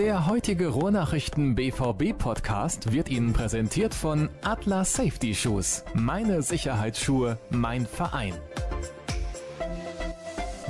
[0.00, 5.84] Der heutige Ruhrnachrichten BVB Podcast wird Ihnen präsentiert von Atlas Safety Shoes.
[5.92, 8.32] Meine Sicherheitsschuhe, mein Verein.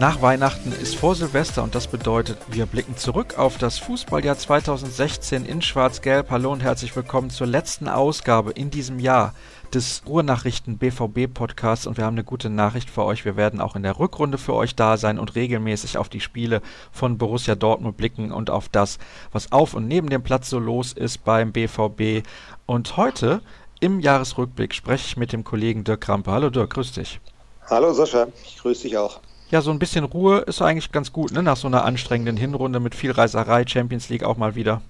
[0.00, 5.44] Nach Weihnachten ist vor Silvester und das bedeutet, wir blicken zurück auf das Fußballjahr 2016
[5.44, 6.30] in Schwarz-Gelb.
[6.30, 9.34] Hallo und herzlich willkommen zur letzten Ausgabe in diesem Jahr
[9.74, 13.26] des Ruhrnachrichten BVB Podcasts und wir haben eine gute Nachricht für euch.
[13.26, 16.62] Wir werden auch in der Rückrunde für euch da sein und regelmäßig auf die Spiele
[16.90, 18.98] von Borussia Dortmund blicken und auf das,
[19.32, 22.26] was auf und neben dem Platz so los ist beim BVB.
[22.64, 23.42] Und heute
[23.80, 26.30] im Jahresrückblick spreche ich mit dem Kollegen Dirk Krampe.
[26.30, 27.20] Hallo Dirk, grüß dich.
[27.68, 29.20] Hallo Sascha, ich grüße dich auch.
[29.50, 31.42] Ja, so ein bisschen Ruhe ist eigentlich ganz gut, ne?
[31.42, 34.80] Nach so einer anstrengenden Hinrunde mit viel Reiserei, Champions League auch mal wieder.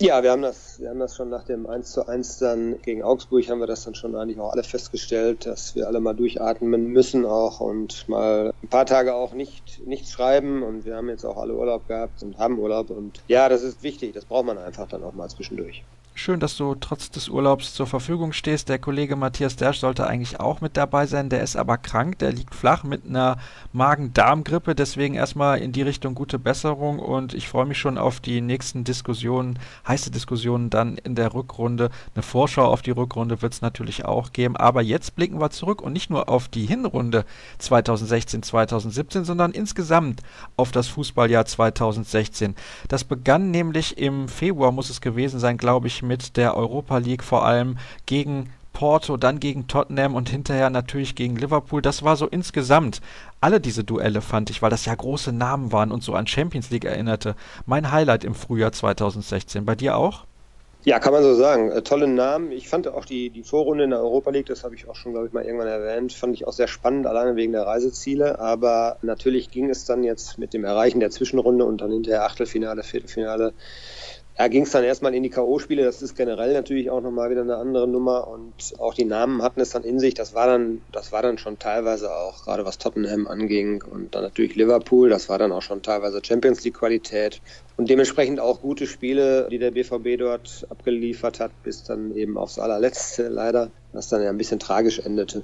[0.00, 3.02] Ja, wir haben das, wir haben das schon nach dem 1 zu 1 dann gegen
[3.02, 6.86] Augsburg haben wir das dann schon eigentlich auch alle festgestellt, dass wir alle mal durchatmen
[6.86, 11.24] müssen auch und mal ein paar Tage auch nicht, nichts schreiben und wir haben jetzt
[11.24, 14.56] auch alle Urlaub gehabt und haben Urlaub und ja, das ist wichtig, das braucht man
[14.56, 15.82] einfach dann auch mal zwischendurch.
[16.20, 18.68] Schön, dass du trotz des Urlaubs zur Verfügung stehst.
[18.68, 21.28] Der Kollege Matthias Dersch sollte eigentlich auch mit dabei sein.
[21.28, 22.18] Der ist aber krank.
[22.18, 23.36] Der liegt flach mit einer
[23.72, 24.74] Magen-Darm-Grippe.
[24.74, 26.98] Deswegen erstmal in die Richtung gute Besserung.
[26.98, 31.88] Und ich freue mich schon auf die nächsten Diskussionen, heiße Diskussionen dann in der Rückrunde.
[32.16, 34.56] Eine Vorschau auf die Rückrunde wird es natürlich auch geben.
[34.56, 37.26] Aber jetzt blicken wir zurück und nicht nur auf die Hinrunde
[37.58, 40.22] 2016, 2017, sondern insgesamt
[40.56, 42.56] auf das Fußballjahr 2016.
[42.88, 47.22] Das begann nämlich im Februar, muss es gewesen sein, glaube ich, mit der Europa League
[47.22, 51.82] vor allem gegen Porto, dann gegen Tottenham und hinterher natürlich gegen Liverpool.
[51.82, 53.00] Das war so insgesamt
[53.40, 56.70] alle diese Duelle fand ich, weil das ja große Namen waren und so an Champions
[56.70, 57.34] League erinnerte.
[57.66, 59.64] Mein Highlight im Frühjahr 2016.
[59.64, 60.24] Bei dir auch?
[60.84, 61.70] Ja, kann man so sagen.
[61.70, 62.52] Äh, tolle Namen.
[62.52, 65.12] Ich fand auch die, die Vorrunde in der Europa League, das habe ich auch schon,
[65.12, 68.38] glaube ich, mal irgendwann erwähnt, fand ich auch sehr spannend, alleine wegen der Reiseziele.
[68.38, 72.84] Aber natürlich ging es dann jetzt mit dem Erreichen der Zwischenrunde und dann hinterher Achtelfinale,
[72.84, 73.52] Viertelfinale
[74.38, 75.82] ja, ging es dann erstmal in die K.O.-Spiele.
[75.82, 79.60] Das ist generell natürlich auch nochmal wieder eine andere Nummer und auch die Namen hatten
[79.60, 80.14] es dann in sich.
[80.14, 84.22] Das war dann, das war dann schon teilweise auch, gerade was Tottenham anging und dann
[84.22, 87.40] natürlich Liverpool, das war dann auch schon teilweise Champions League-Qualität
[87.76, 92.60] und dementsprechend auch gute Spiele, die der BVB dort abgeliefert hat, bis dann eben aufs
[92.60, 95.42] allerletzte leider, was dann ja ein bisschen tragisch endete.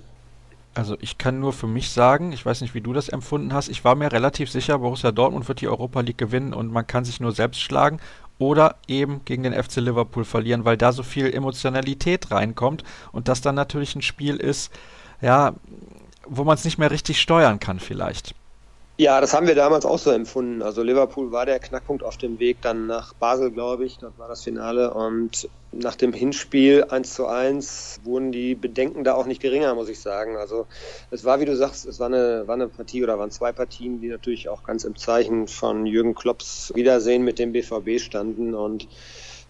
[0.76, 3.68] Also ich kann nur für mich sagen, ich weiß nicht, wie du das empfunden hast,
[3.68, 7.04] ich war mir relativ sicher, Borussia Dortmund wird die Europa League gewinnen und man kann
[7.04, 8.00] sich nur selbst schlagen
[8.38, 13.40] oder eben gegen den FC Liverpool verlieren, weil da so viel Emotionalität reinkommt und das
[13.40, 14.72] dann natürlich ein Spiel ist,
[15.20, 15.54] ja,
[16.26, 18.34] wo man es nicht mehr richtig steuern kann vielleicht.
[18.96, 20.62] Ja, das haben wir damals auch so empfunden.
[20.62, 23.98] Also Liverpool war der Knackpunkt auf dem Weg dann nach Basel, glaube ich.
[23.98, 24.94] Dort war das Finale.
[24.94, 29.88] Und nach dem Hinspiel 1 zu 1 wurden die Bedenken da auch nicht geringer, muss
[29.88, 30.36] ich sagen.
[30.36, 30.68] Also
[31.10, 34.00] es war, wie du sagst, es war eine, war eine Partie oder waren zwei Partien,
[34.00, 38.54] die natürlich auch ganz im Zeichen von Jürgen Klopps Wiedersehen mit dem BVB standen.
[38.54, 38.86] Und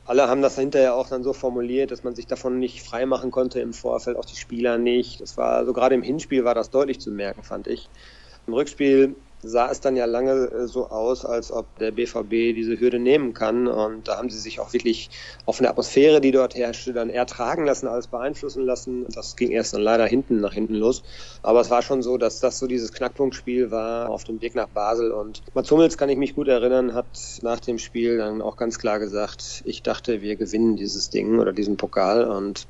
[0.06, 3.60] alle haben das hinterher auch dann so formuliert, dass man sich davon nicht freimachen konnte
[3.60, 5.20] im Vorfeld, auch die Spieler nicht.
[5.20, 7.90] Das war, also gerade im Hinspiel war das deutlich zu merken, fand ich.
[8.46, 12.78] Im Rückspiel sah es dann ja lange äh, so aus, als ob der BVB diese
[12.78, 13.66] Hürde nehmen kann.
[13.66, 15.10] Und da haben sie sich auch wirklich
[15.46, 19.06] auf eine Atmosphäre, die dort herrschte, dann eher tragen lassen als beeinflussen lassen.
[19.14, 21.02] Das ging erst dann leider hinten nach hinten los.
[21.42, 24.68] Aber es war schon so, dass das so dieses Knackpunktspiel war auf dem Weg nach
[24.68, 25.12] Basel.
[25.12, 27.06] Und Mats Hummels, kann ich mich gut erinnern, hat
[27.42, 31.52] nach dem Spiel dann auch ganz klar gesagt, ich dachte, wir gewinnen dieses Ding oder
[31.52, 32.24] diesen Pokal.
[32.24, 32.66] Und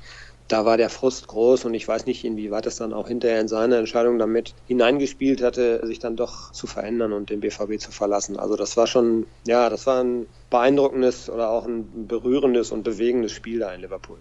[0.47, 3.47] da war der Frust groß und ich weiß nicht, inwieweit es dann auch hinterher in
[3.47, 8.37] seine Entscheidung damit hineingespielt hatte, sich dann doch zu verändern und den BVB zu verlassen.
[8.37, 13.31] Also das war schon, ja, das war ein beeindruckendes oder auch ein berührendes und bewegendes
[13.31, 14.17] Spiel da in Liverpool.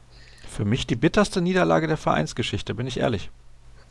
[0.48, 3.30] Für mich die bitterste Niederlage der Vereinsgeschichte, bin ich ehrlich.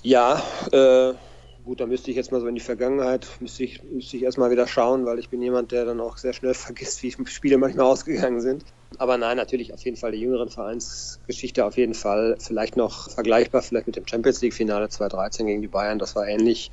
[0.02, 1.14] Ja, äh,
[1.64, 4.52] gut, da müsste ich jetzt mal so in die Vergangenheit, müsste ich, müsste ich erstmal
[4.52, 7.86] wieder schauen, weil ich bin jemand, der dann auch sehr schnell vergisst, wie Spiele manchmal
[7.86, 8.66] ausgegangen sind.
[8.98, 12.38] Aber nein, natürlich auf jeden Fall die jüngeren Vereinsgeschichte auf jeden Fall.
[12.40, 16.72] Vielleicht noch vergleichbar, vielleicht mit dem Champions League-Finale 2013 gegen die Bayern, das war ähnlich.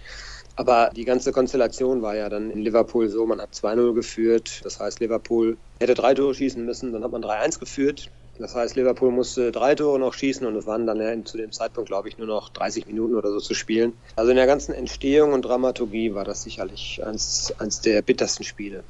[0.56, 4.60] Aber die ganze Konstellation war ja dann in Liverpool so, man hat 2-0 geführt.
[4.65, 8.10] Das heißt, Liverpool hätte drei Tore schießen müssen, dann hat man 3-1 geführt.
[8.41, 11.89] Das heißt, Liverpool musste drei Tore noch schießen und es waren dann zu dem Zeitpunkt,
[11.89, 13.92] glaube ich, nur noch 30 Minuten oder so zu spielen.
[14.16, 18.83] Also in der ganzen Entstehung und Dramaturgie war das sicherlich eins, eins der bittersten Spiele.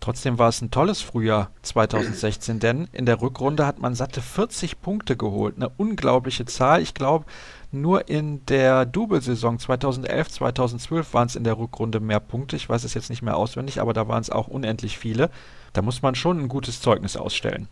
[0.00, 4.80] Trotzdem war es ein tolles Frühjahr 2016, denn in der Rückrunde hat man satte 40
[4.80, 5.56] Punkte geholt.
[5.56, 6.80] Eine unglaubliche Zahl.
[6.80, 7.26] Ich glaube,
[7.70, 12.56] nur in der Double-Saison 2011, 2012 waren es in der Rückrunde mehr Punkte.
[12.56, 15.30] Ich weiß es jetzt nicht mehr auswendig, aber da waren es auch unendlich viele.
[15.74, 17.68] Da muss man schon ein gutes Zeugnis ausstellen.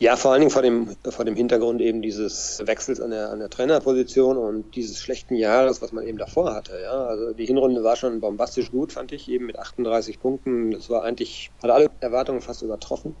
[0.00, 3.38] Ja, vor allen Dingen vor dem, vor dem Hintergrund eben dieses Wechsels an der, an
[3.38, 6.80] der Trainerposition und dieses schlechten Jahres, was man eben davor hatte.
[6.82, 10.72] Ja, also die Hinrunde war schon bombastisch gut, fand ich, eben mit 38 Punkten.
[10.72, 13.14] Das war eigentlich, hat alle Erwartungen fast übertroffen.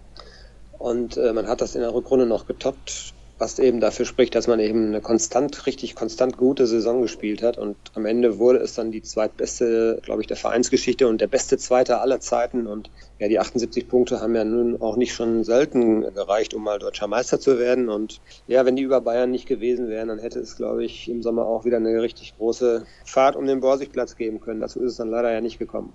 [0.78, 4.46] Und äh, man hat das in der Rückrunde noch getoppt was eben dafür spricht, dass
[4.46, 7.58] man eben eine konstant, richtig konstant gute Saison gespielt hat.
[7.58, 11.58] Und am Ende wurde es dann die zweitbeste, glaube ich, der Vereinsgeschichte und der beste
[11.58, 12.66] Zweiter aller Zeiten.
[12.66, 16.78] Und ja, die 78 Punkte haben ja nun auch nicht schon selten gereicht, um mal
[16.78, 17.88] deutscher Meister zu werden.
[17.88, 21.22] Und ja, wenn die über Bayern nicht gewesen wären, dann hätte es, glaube ich, im
[21.22, 24.60] Sommer auch wieder eine richtig große Fahrt um den Borsigplatz geben können.
[24.60, 25.92] Dazu ist es dann leider ja nicht gekommen.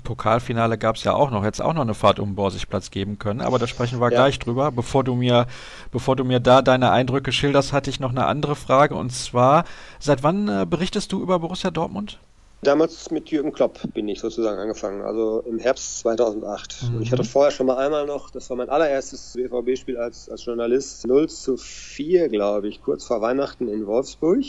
[0.00, 2.90] Pokalfinale gab es ja auch noch, hätte es auch noch eine Fahrt um den Borsigplatz
[2.90, 4.18] geben können, aber da sprechen wir ja.
[4.18, 4.72] gleich drüber.
[4.72, 5.46] Bevor du mir,
[5.92, 9.64] bevor du mir da deine Eindrücke schilderst, hatte ich noch eine andere Frage und zwar,
[9.98, 12.18] seit wann äh, berichtest du über Borussia Dortmund?
[12.62, 16.82] Damals mit Jürgen Klopp bin ich sozusagen angefangen, also im Herbst 2008.
[16.82, 16.96] Mhm.
[16.96, 20.44] Und ich hatte vorher schon mal einmal noch, das war mein allererstes BVB-Spiel als, als
[20.44, 24.44] Journalist, 0 zu 4, glaube ich, kurz vor Weihnachten in Wolfsburg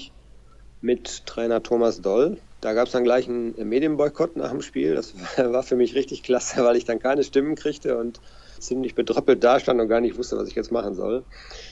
[0.81, 2.37] mit Trainer Thomas Doll.
[2.61, 4.95] Da gab es dann gleich einen Medienboykott nach dem Spiel.
[4.95, 8.21] Das war für mich richtig klasse, weil ich dann keine Stimmen kriegte und
[8.61, 11.23] ziemlich bedröppelt dastand und gar nicht wusste, was ich jetzt machen soll.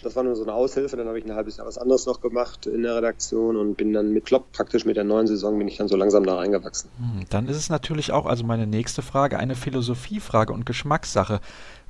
[0.03, 0.97] Das war nur so eine Aushilfe.
[0.97, 3.93] Dann habe ich ein halbes Jahr was anderes noch gemacht in der Redaktion und bin
[3.93, 6.89] dann mit Klopp praktisch mit der neuen Saison bin ich dann so langsam da reingewachsen.
[6.97, 11.39] Hm, dann ist es natürlich auch, also meine nächste Frage, eine Philosophiefrage und Geschmackssache.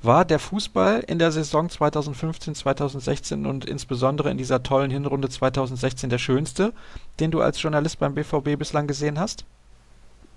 [0.01, 6.09] War der Fußball in der Saison 2015, 2016 und insbesondere in dieser tollen Hinrunde 2016
[6.09, 6.73] der schönste,
[7.19, 9.43] den du als Journalist beim BVB bislang gesehen hast?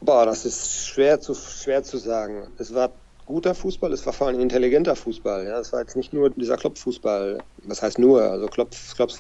[0.01, 2.49] Boah, das ist schwer zu, schwer zu sagen.
[2.59, 2.91] Es war
[3.27, 5.47] guter Fußball, es war vor allem intelligenter Fußball.
[5.47, 7.39] Ja, es war jetzt nicht nur dieser Klopp-Fußball.
[7.65, 8.23] Was heißt nur?
[8.23, 9.19] Also Klopps, Klopps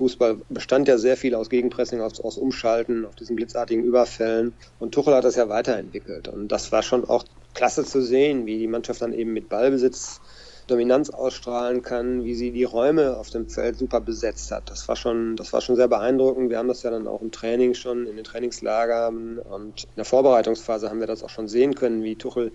[0.48, 4.52] bestand ja sehr viel aus Gegenpressing, aus, aus Umschalten, auf diesen blitzartigen Überfällen.
[4.78, 6.28] Und Tuchel hat das ja weiterentwickelt.
[6.28, 10.20] Und das war schon auch klasse zu sehen, wie die Mannschaft dann eben mit Ballbesitz
[10.66, 14.70] Dominanz ausstrahlen kann, wie sie die Räume auf dem Feld super besetzt hat.
[14.70, 16.50] Das war schon, das war schon sehr beeindruckend.
[16.50, 20.04] Wir haben das ja dann auch im Training schon, in den Trainingslagern und in der
[20.04, 22.52] Vorbereitungsphase haben wir das auch schon sehen können, wie Tuchel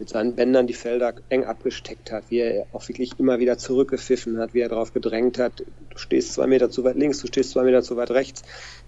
[0.00, 4.38] mit seinen Bändern die Felder eng abgesteckt hat, wie er auch wirklich immer wieder zurückgepfiffen
[4.38, 7.50] hat, wie er darauf gedrängt hat, du stehst zwei Meter zu weit links, du stehst
[7.50, 8.42] zwei Meter zu weit rechts.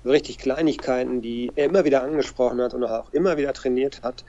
[0.06, 4.24] richtig Kleinigkeiten, die er immer wieder angesprochen hat und auch immer wieder trainiert hat.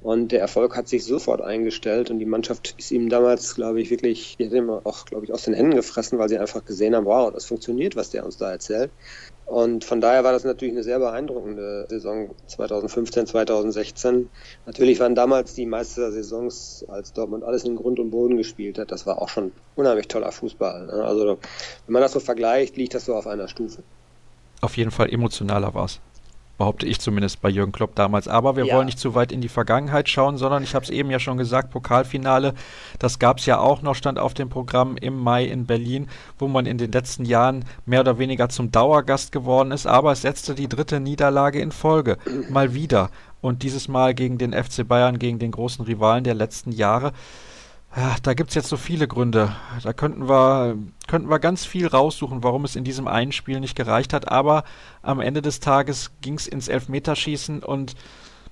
[0.00, 3.90] Und der Erfolg hat sich sofort eingestellt und die Mannschaft ist ihm damals, glaube ich,
[3.90, 6.94] wirklich, die hat ihm auch, glaube ich, aus den Händen gefressen, weil sie einfach gesehen
[6.94, 8.90] haben, wow, das funktioniert, was der uns da erzählt.
[9.44, 14.28] Und von daher war das natürlich eine sehr beeindruckende Saison 2015, 2016.
[14.66, 19.06] Natürlich waren damals die Meistersaisons, als Dortmund alles in Grund und Boden gespielt hat, das
[19.06, 20.86] war auch schon unheimlich toller Fußball.
[20.86, 21.02] Ne?
[21.02, 21.38] Also
[21.86, 23.82] wenn man das so vergleicht, liegt das so auf einer Stufe.
[24.60, 26.00] Auf jeden Fall emotionaler war es
[26.58, 28.28] behaupte ich zumindest bei Jürgen Klopp damals.
[28.28, 28.74] Aber wir ja.
[28.74, 31.38] wollen nicht zu weit in die Vergangenheit schauen, sondern ich habe es eben ja schon
[31.38, 32.52] gesagt, Pokalfinale,
[32.98, 36.08] das gab es ja auch noch, stand auf dem Programm im Mai in Berlin,
[36.38, 40.22] wo man in den letzten Jahren mehr oder weniger zum Dauergast geworden ist, aber es
[40.22, 42.18] setzte die dritte Niederlage in Folge.
[42.50, 43.10] Mal wieder.
[43.40, 47.12] Und dieses Mal gegen den FC Bayern, gegen den großen Rivalen der letzten Jahre.
[47.98, 49.56] Ja, da gibt es jetzt so viele Gründe.
[49.82, 50.78] Da könnten wir,
[51.08, 54.28] könnten wir ganz viel raussuchen, warum es in diesem einen Spiel nicht gereicht hat.
[54.28, 54.62] Aber
[55.02, 57.96] am Ende des Tages ging es ins Elfmeterschießen und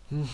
[0.09, 0.29] hm,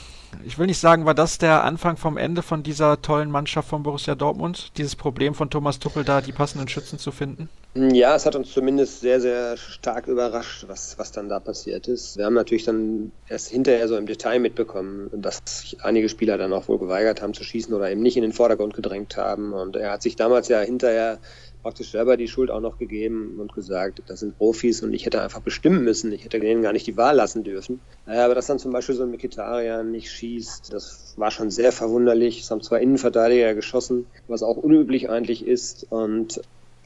[0.44, 3.82] ich will nicht sagen, war das der Anfang vom Ende von dieser tollen Mannschaft von
[3.82, 4.72] Borussia Dortmund?
[4.78, 7.50] Dieses Problem von Thomas Tuchel da, die passenden Schützen zu finden?
[7.74, 12.18] Ja, es hat uns zumindest sehr, sehr stark überrascht, was, was dann da passiert ist.
[12.18, 16.52] Wir haben natürlich dann erst hinterher so im Detail mitbekommen, dass sich einige Spieler dann
[16.52, 19.54] auch wohl geweigert haben zu schießen oder eben nicht in den Vordergrund gedrängt haben.
[19.54, 21.18] Und er hat sich damals ja hinterher
[21.62, 25.22] praktisch selber die Schuld auch noch gegeben und gesagt, das sind Profis und ich hätte
[25.22, 26.12] einfach bestimmen müssen.
[26.12, 27.80] Ich hätte denen gar nicht die Wahl lassen dürfen.
[28.04, 32.40] Aber dass dann zum Beispiel so ein Mikitarian nicht schießt, das war schon sehr verwunderlich.
[32.40, 35.86] Es haben zwar Innenverteidiger geschossen, was auch unüblich eigentlich ist.
[35.90, 36.42] Und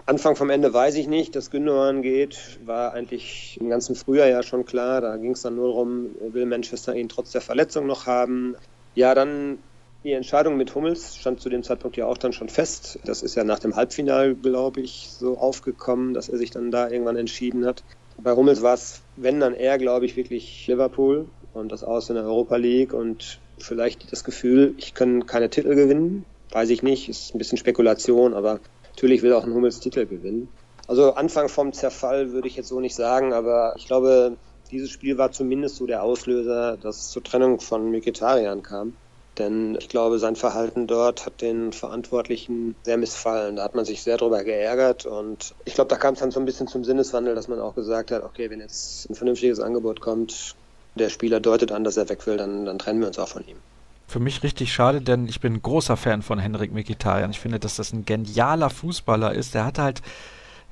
[0.09, 1.35] Anfang vom Ende weiß ich nicht.
[1.35, 5.01] Dass Gündogan geht, war eigentlich im ganzen Frühjahr ja schon klar.
[5.01, 8.57] Da ging es dann nur darum, will Manchester ihn trotz der Verletzung noch haben.
[8.95, 9.59] Ja, dann
[10.05, 13.01] die Entscheidung mit Hummels stand zu dem Zeitpunkt ja auch dann schon fest.
[13.05, 16.89] Das ist ja nach dem Halbfinal, glaube ich, so aufgekommen, dass er sich dann da
[16.89, 17.83] irgendwann entschieden hat.
[18.17, 22.15] Bei Hummels war es, wenn dann eher, glaube ich, wirklich Liverpool und das aus in
[22.15, 26.25] der Europa League und vielleicht das Gefühl, ich kann keine Titel gewinnen.
[26.53, 28.61] Weiß ich nicht, ist ein bisschen Spekulation, aber
[28.97, 30.49] natürlich will auch ein Hummels Titel gewinnen.
[30.88, 34.38] Also Anfang vom Zerfall würde ich jetzt so nicht sagen, aber ich glaube,
[34.71, 38.95] dieses Spiel war zumindest so der Auslöser, dass es zur Trennung von Mikitarian kam.
[39.37, 43.57] Denn ich glaube, sein Verhalten dort hat den Verantwortlichen sehr missfallen.
[43.57, 46.41] Da hat man sich sehr drüber geärgert und ich glaube, da kam es dann so
[46.41, 50.00] ein bisschen zum Sinneswandel, dass man auch gesagt hat, okay, wenn jetzt ein vernünftiges Angebot
[50.00, 50.57] kommt,
[50.95, 53.47] der Spieler deutet an, dass er weg will, dann, dann trennen wir uns auch von
[53.47, 53.59] ihm.
[54.07, 57.31] Für mich richtig schade, denn ich bin großer Fan von Henrik Mkhitaryan.
[57.31, 59.55] Ich finde, dass das ein genialer Fußballer ist.
[59.55, 60.03] Der hat halt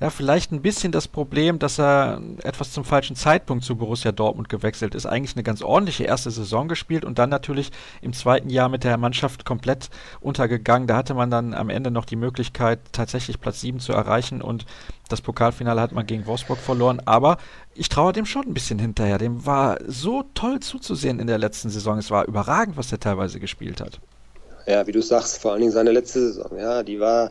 [0.00, 4.48] ja, vielleicht ein bisschen das Problem, dass er etwas zum falschen Zeitpunkt zu Borussia Dortmund
[4.48, 5.06] gewechselt ist.
[5.06, 7.70] Eigentlich eine ganz ordentliche erste Saison gespielt und dann natürlich
[8.02, 10.88] im zweiten Jahr mit der Mannschaft komplett untergegangen.
[10.88, 14.66] Da hatte man dann am Ende noch die Möglichkeit, tatsächlich Platz 7 zu erreichen und
[15.08, 17.00] das Pokalfinale hat man gegen Wolfsburg verloren.
[17.04, 17.36] Aber
[17.74, 19.18] ich traue dem schon ein bisschen hinterher.
[19.18, 21.98] Dem war so toll zuzusehen in der letzten Saison.
[21.98, 24.00] Es war überragend, was er teilweise gespielt hat.
[24.66, 26.58] Ja, wie du sagst, vor allen Dingen seine letzte Saison.
[26.58, 27.30] Ja, die war,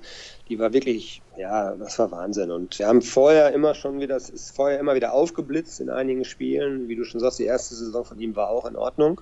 [0.49, 2.51] die war wirklich ja, das war Wahnsinn.
[2.51, 6.25] Und wir haben vorher immer schon wieder, es ist vorher immer wieder aufgeblitzt in einigen
[6.25, 6.87] Spielen.
[6.87, 9.21] Wie du schon sagst, die erste Saison von ihm war auch in Ordnung,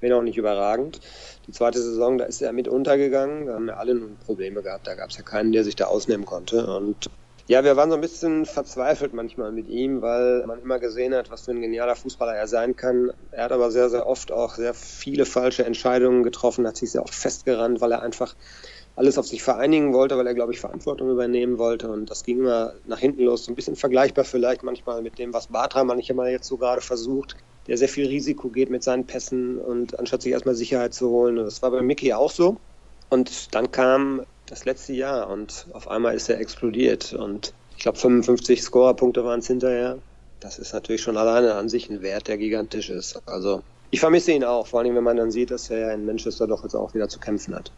[0.00, 1.00] wenn auch nicht überragend.
[1.46, 3.46] Die zweite Saison, da ist er mit untergegangen.
[3.46, 4.86] Da haben wir alle nun Probleme gehabt.
[4.86, 6.66] Da gab es ja keinen, der sich da ausnehmen konnte.
[6.66, 7.10] Und
[7.46, 11.30] ja, wir waren so ein bisschen verzweifelt manchmal mit ihm, weil man immer gesehen hat,
[11.30, 13.12] was für ein genialer Fußballer er sein kann.
[13.32, 17.02] Er hat aber sehr, sehr oft auch sehr viele falsche Entscheidungen getroffen, hat sich sehr
[17.02, 18.34] oft festgerannt, weil er einfach
[18.96, 21.90] alles auf sich vereinigen wollte, weil er, glaube ich, Verantwortung übernehmen wollte.
[21.90, 23.44] Und das ging immer nach hinten los.
[23.44, 27.36] So ein bisschen vergleichbar vielleicht manchmal mit dem, was Bartra manchmal jetzt so gerade versucht,
[27.66, 31.38] der sehr viel Risiko geht mit seinen Pässen und anstatt sich erstmal Sicherheit zu holen.
[31.38, 32.56] Und das war bei Mickey auch so.
[33.10, 37.14] Und dann kam das letzte Jahr und auf einmal ist er explodiert.
[37.14, 39.98] Und ich glaube, 55 Scorerpunkte waren es hinterher.
[40.40, 43.20] Das ist natürlich schon alleine an sich ein Wert, der gigantisch ist.
[43.26, 46.46] Also ich vermisse ihn auch, vor allem wenn man dann sieht, dass er in Manchester
[46.46, 47.72] doch jetzt auch wieder zu kämpfen hat.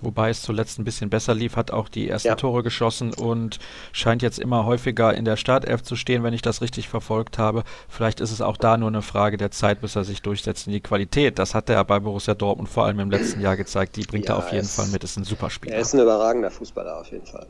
[0.00, 2.34] Wobei es zuletzt ein bisschen besser lief, hat auch die ersten ja.
[2.36, 3.58] Tore geschossen und
[3.92, 7.64] scheint jetzt immer häufiger in der Startelf zu stehen, wenn ich das richtig verfolgt habe.
[7.88, 10.72] Vielleicht ist es auch da nur eine Frage der Zeit, bis er sich durchsetzt in
[10.72, 11.38] die Qualität.
[11.38, 13.96] Das hat er bei Borussia Dortmund vor allem im letzten Jahr gezeigt.
[13.96, 15.02] Die bringt ja, er auf jeden Fall mit.
[15.02, 15.74] Ist ein super Spieler.
[15.74, 17.46] Er ist ein überragender Fußballer auf jeden Fall.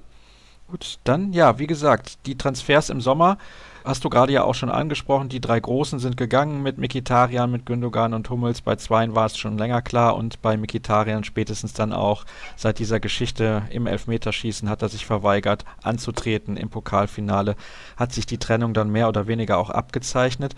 [0.68, 3.38] Gut, dann ja, wie gesagt, die Transfers im Sommer
[3.86, 5.30] hast du gerade ja auch schon angesprochen.
[5.30, 8.60] Die drei Großen sind gegangen mit Mikitarian, mit Gündogan und Hummels.
[8.60, 13.00] Bei Zweien war es schon länger klar und bei Mikitarian spätestens dann auch seit dieser
[13.00, 17.56] Geschichte im Elfmeterschießen hat er sich verweigert anzutreten im Pokalfinale.
[17.96, 20.54] Hat sich die Trennung dann mehr oder weniger auch abgezeichnet.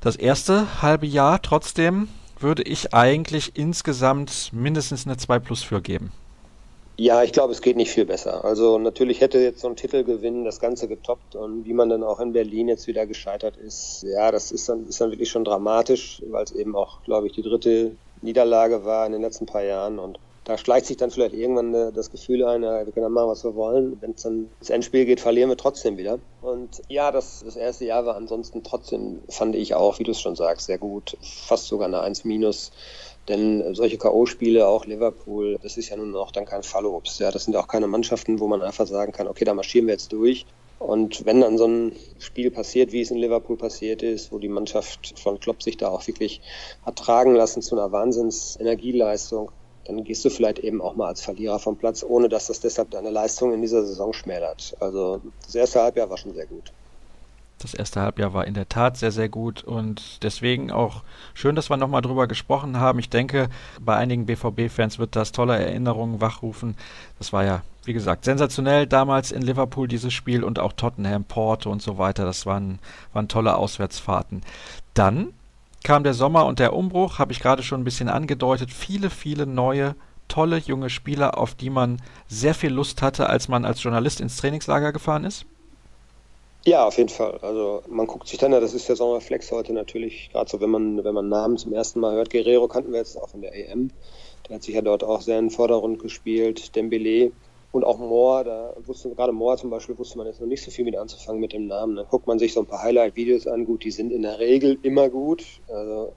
[0.00, 2.06] Das erste halbe Jahr trotzdem
[2.38, 6.12] würde ich eigentlich insgesamt mindestens eine 2 Plus für geben.
[7.00, 8.44] Ja, ich glaube, es geht nicht viel besser.
[8.44, 12.20] Also natürlich hätte jetzt so ein Titelgewinn das Ganze getoppt und wie man dann auch
[12.20, 16.22] in Berlin jetzt wieder gescheitert ist, ja, das ist dann, ist dann wirklich schon dramatisch,
[16.28, 19.98] weil es eben auch, glaube ich, die dritte Niederlage war in den letzten paar Jahren
[19.98, 23.44] und da schleicht sich dann vielleicht irgendwann das Gefühl ein, wir können dann machen, was
[23.44, 23.96] wir wollen.
[24.00, 26.18] Wenn es dann ins Endspiel geht, verlieren wir trotzdem wieder.
[26.42, 30.20] Und ja, das, das erste Jahr war ansonsten trotzdem, fand ich auch, wie du es
[30.20, 31.16] schon sagst, sehr gut.
[31.22, 32.72] Fast sogar eine 1 minus.
[33.30, 37.20] Denn solche K.O.-Spiele, auch Liverpool, das ist ja nun auch dann kein Fallobst.
[37.20, 39.94] Ja, das sind auch keine Mannschaften, wo man einfach sagen kann, okay, da marschieren wir
[39.94, 40.46] jetzt durch.
[40.80, 44.48] Und wenn dann so ein Spiel passiert, wie es in Liverpool passiert ist, wo die
[44.48, 46.40] Mannschaft von Klopp sich da auch wirklich
[46.82, 49.52] hat tragen lassen zu einer Wahnsinns-Energieleistung,
[49.84, 52.90] dann gehst du vielleicht eben auch mal als Verlierer vom Platz, ohne dass das deshalb
[52.90, 54.74] deine Leistung in dieser Saison schmälert.
[54.80, 56.72] Also das erste Halbjahr war schon sehr gut.
[57.60, 61.02] Das erste Halbjahr war in der Tat sehr, sehr gut und deswegen auch
[61.34, 62.98] schön, dass wir nochmal drüber gesprochen haben.
[62.98, 66.74] Ich denke, bei einigen BVB-Fans wird das tolle Erinnerungen wachrufen.
[67.18, 71.70] Das war ja, wie gesagt, sensationell damals in Liverpool dieses Spiel und auch Tottenham, Porto
[71.70, 72.24] und so weiter.
[72.24, 72.78] Das waren,
[73.12, 74.40] waren tolle Auswärtsfahrten.
[74.94, 75.34] Dann
[75.84, 78.70] kam der Sommer und der Umbruch, habe ich gerade schon ein bisschen angedeutet.
[78.70, 79.96] Viele, viele neue,
[80.28, 84.38] tolle junge Spieler, auf die man sehr viel Lust hatte, als man als Journalist ins
[84.38, 85.44] Trainingslager gefahren ist.
[86.66, 87.38] Ja, auf jeden Fall.
[87.38, 90.68] Also man guckt sich dann, ja, das ist der Sommerflex heute natürlich, gerade so, wenn
[90.70, 92.30] man, wenn man Namen zum ersten Mal hört.
[92.30, 93.90] Guerrero kannten wir jetzt auch in der EM.
[94.48, 96.76] Der hat sich ja dort auch sehr in den Vordergrund gespielt.
[96.76, 97.32] Dembele
[97.72, 100.70] und auch Moore, da wusste gerade Moore zum Beispiel, wusste man jetzt noch nicht so
[100.70, 101.96] viel mit anzufangen mit dem Namen.
[101.96, 103.64] Dann guckt man sich so ein paar Highlight-Videos an.
[103.64, 105.44] Gut, die sind in der Regel immer gut.
[105.68, 106.12] Also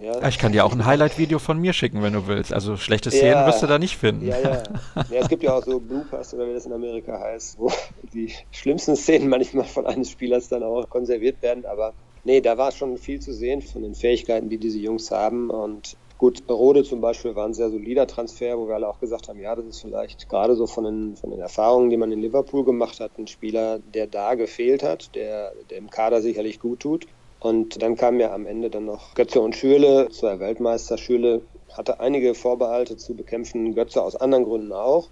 [0.00, 0.28] ja.
[0.28, 2.52] Ich kann dir auch ein Highlight-Video von mir schicken, wenn du willst.
[2.52, 4.26] Also schlechte Szenen ja, wirst du da nicht finden.
[4.26, 4.62] Ja, ja.
[5.10, 7.70] ja, es gibt ja auch so Bloopers, oder wie das in Amerika heißt, wo
[8.12, 11.64] die schlimmsten Szenen manchmal von eines Spielers dann auch konserviert werden.
[11.64, 11.92] Aber
[12.24, 15.50] nee, da war schon viel zu sehen von den Fähigkeiten, die diese Jungs haben.
[15.50, 19.28] Und gut, Rode zum Beispiel war ein sehr solider Transfer, wo wir alle auch gesagt
[19.28, 22.20] haben, ja, das ist vielleicht gerade so von den, von den Erfahrungen, die man in
[22.20, 26.80] Liverpool gemacht hat, ein Spieler, der da gefehlt hat, der, der im Kader sicherlich gut
[26.80, 27.06] tut.
[27.44, 30.96] Und dann kam ja am Ende dann noch Götze und Schürle, zwei Weltmeister.
[30.96, 35.10] Schürle hatte einige Vorbehalte zu bekämpfen, Götze aus anderen Gründen auch.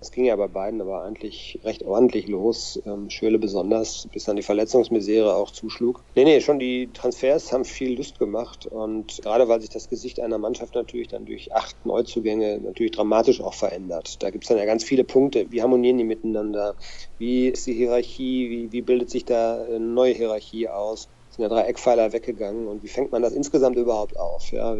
[0.00, 2.82] Es ging ja bei beiden aber eigentlich recht ordentlich los.
[2.84, 6.02] Ähm, Schürle besonders, bis dann die Verletzungsmisere auch zuschlug.
[6.16, 8.66] Nee, nee, schon die Transfers haben viel Lust gemacht.
[8.66, 13.40] Und gerade weil sich das Gesicht einer Mannschaft natürlich dann durch acht Neuzugänge natürlich dramatisch
[13.40, 14.20] auch verändert.
[14.20, 15.46] Da gibt es dann ja ganz viele Punkte.
[15.52, 16.74] Wie harmonieren die miteinander?
[17.18, 18.50] Wie ist die Hierarchie?
[18.50, 21.08] Wie, wie bildet sich da eine neue Hierarchie aus?
[21.38, 24.50] Sind ja drei Eckpfeiler weggegangen und wie fängt man das insgesamt überhaupt auf?
[24.50, 24.76] Ja,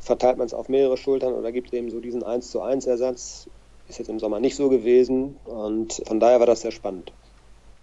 [0.00, 2.86] verteilt man es auf mehrere Schultern oder gibt es eben so diesen 1 zu 1
[2.86, 3.48] Ersatz?
[3.88, 7.12] Ist jetzt im Sommer nicht so gewesen und von daher war das sehr spannend.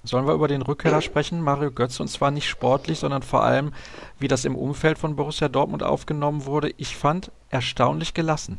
[0.05, 3.73] Sollen wir über den Rückkehrer sprechen, Mario Götze, und zwar nicht sportlich, sondern vor allem,
[4.19, 6.73] wie das im Umfeld von Borussia Dortmund aufgenommen wurde.
[6.77, 8.57] Ich fand erstaunlich gelassen.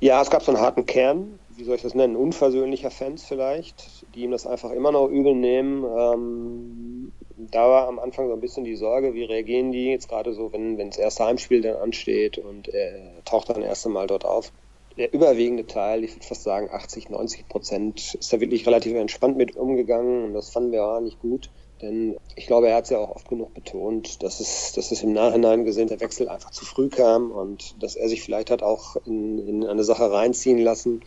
[0.00, 4.06] Ja, es gab so einen harten Kern, wie soll ich das nennen, unversöhnlicher Fans vielleicht,
[4.14, 5.84] die ihm das einfach immer noch übel nehmen.
[5.84, 10.32] Ähm, da war am Anfang so ein bisschen die Sorge, wie reagieren die jetzt gerade
[10.32, 14.06] so, wenn, wenn das erste Heimspiel dann ansteht und er taucht dann das erste Mal
[14.06, 14.52] dort auf
[14.96, 19.36] der überwiegende Teil, ich würde fast sagen 80, 90 Prozent, ist da wirklich relativ entspannt
[19.36, 21.50] mit umgegangen und das fanden wir auch nicht gut.
[21.80, 25.02] Denn ich glaube, er hat es ja auch oft genug betont, dass es, dass es
[25.02, 28.62] im Nachhinein gesehen der Wechsel einfach zu früh kam und dass er sich vielleicht hat
[28.62, 31.00] auch in, in eine Sache reinziehen lassen,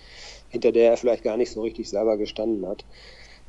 [0.49, 2.85] hinter der er vielleicht gar nicht so richtig selber gestanden hat.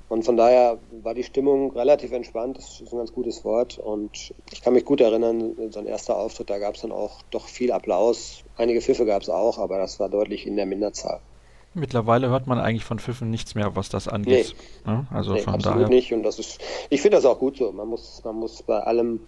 [0.08, 3.78] Und von daher war die Stimmung relativ entspannt, das ist ein ganz gutes Wort.
[3.78, 7.48] Und ich kann mich gut erinnern, sein erster Auftritt, da gab es dann auch doch
[7.48, 8.44] viel Applaus.
[8.56, 11.20] Einige Pfiffe gab es auch, aber das war deutlich in der Minderzahl.
[11.74, 14.54] Mittlerweile hört man eigentlich von Pfiffen nichts mehr, was das angeht.
[14.86, 14.92] Nee.
[14.92, 15.88] Ja, also nee, von absolut daher.
[15.88, 16.12] nicht.
[16.12, 17.70] Und das ist, ich finde das auch gut so.
[17.72, 19.20] Man muss, man muss bei allem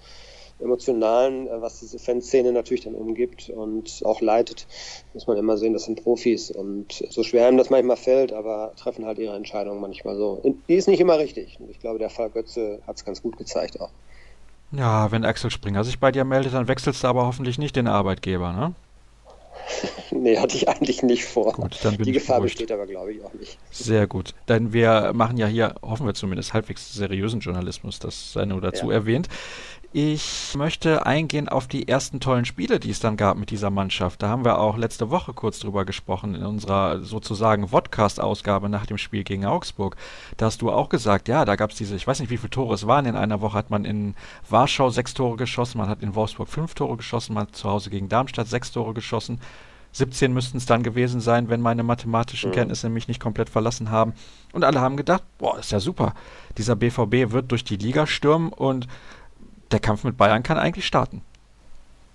[0.61, 4.67] Emotionalen, äh, was diese Fanszene natürlich dann umgibt und auch leitet,
[5.15, 8.73] muss man immer sehen, das sind Profis und so schwer einem das manchmal fällt, aber
[8.77, 10.43] treffen halt ihre Entscheidungen manchmal so.
[10.69, 13.37] Die ist nicht immer richtig und ich glaube, der Fall Götze hat es ganz gut
[13.38, 13.91] gezeigt auch.
[14.73, 17.87] Ja, wenn Axel Springer sich bei dir meldet, dann wechselst du aber hoffentlich nicht den
[17.87, 18.75] Arbeitgeber, ne?
[20.11, 21.53] nee, hatte ich eigentlich nicht vor.
[21.53, 22.55] Gut, dann bin Die ich Gefahr beruhigt.
[22.55, 23.59] besteht aber, glaube ich, auch nicht.
[23.71, 24.35] Sehr gut.
[24.49, 28.87] Denn wir machen ja hier, hoffen wir zumindest, halbwegs seriösen Journalismus, das sei nur dazu
[28.87, 28.95] ja.
[28.95, 29.29] erwähnt.
[29.90, 34.21] Ich möchte eingehen auf die ersten tollen Spiele, die es dann gab mit dieser Mannschaft.
[34.23, 38.99] Da haben wir auch letzte Woche kurz drüber gesprochen in unserer sozusagen Vodcast-Ausgabe nach dem
[38.99, 39.97] Spiel gegen Augsburg.
[40.37, 42.50] Da hast du auch gesagt, ja, da gab es diese, ich weiß nicht, wie viele
[42.50, 43.07] Tore es waren.
[43.07, 44.14] In einer Woche hat man in
[44.50, 47.88] Warschau sechs Tore geschossen, man hat in Wolfsburg fünf Tore geschossen, man hat zu Hause
[47.88, 49.40] gegen Darmstadt sechs Tore geschossen.
[49.92, 52.52] 17 müssten es dann gewesen sein, wenn meine mathematischen.
[52.52, 54.12] Kenntnisse mich nicht komplett verlassen haben.
[54.52, 56.14] Und alle haben gedacht, boah, ist ja super.
[56.59, 58.87] Dieser BVB wird durch die Liga stürmen und
[59.71, 61.23] der Kampf mit Bayern kann eigentlich starten.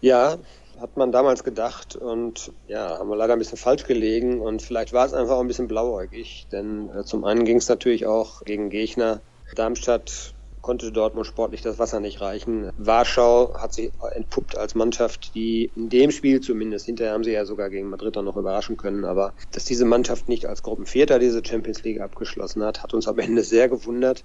[0.02, 0.38] Ja,
[0.80, 4.92] hat man damals gedacht und ja, haben wir leider ein bisschen falsch gelegen und vielleicht
[4.92, 8.44] war es einfach auch ein bisschen blauäugig, denn äh, zum einen ging es natürlich auch
[8.44, 9.22] gegen Gegner.
[9.56, 12.72] Darmstadt konnte Dortmund sportlich das Wasser nicht reichen.
[12.78, 17.46] Warschau hat sich entpuppt als Mannschaft, die in dem Spiel zumindest, hinterher haben sie ja
[17.46, 21.46] sogar gegen Madrid dann noch überraschen können, aber dass diese Mannschaft nicht als Gruppenvierter diese
[21.46, 24.24] Champions League abgeschlossen hat, hat uns am Ende sehr gewundert